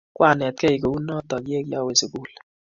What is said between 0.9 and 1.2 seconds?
u